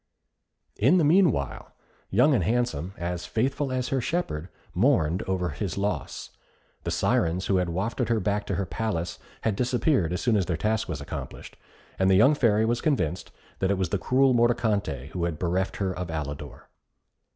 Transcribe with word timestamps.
In 0.77 0.97
the 0.97 1.03
meanwhile, 1.03 1.73
Young 2.09 2.33
and 2.33 2.43
Handsome, 2.43 2.95
as 2.97 3.27
faithful 3.27 3.71
as 3.71 3.89
her 3.89 4.01
shepherd, 4.01 4.49
mourned 4.73 5.21
over 5.27 5.49
his 5.49 5.77
loss. 5.77 6.31
The 6.85 6.89
Syrens 6.89 7.45
who 7.45 7.57
had 7.57 7.69
wafted 7.69 8.09
her 8.09 8.19
back 8.19 8.47
to 8.47 8.55
her 8.55 8.65
palace 8.65 9.19
had 9.41 9.55
disappeared 9.55 10.11
as 10.11 10.19
soon 10.19 10.35
as 10.37 10.47
their 10.47 10.57
task 10.57 10.89
was 10.89 11.01
accomplished, 11.01 11.55
and 11.99 12.09
the 12.09 12.15
young 12.15 12.33
Fairy 12.33 12.65
was 12.65 12.81
convinced 12.81 13.29
that 13.59 13.69
it 13.69 13.77
was 13.77 13.89
the 13.89 13.99
cruel 13.99 14.33
Mordicante 14.33 15.09
who 15.11 15.25
had 15.25 15.37
bereft 15.37 15.77
her 15.77 15.95
of 15.95 16.09
Alidor. 16.09 16.67